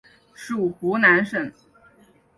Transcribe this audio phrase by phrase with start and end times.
[0.33, 1.51] 属湖南省。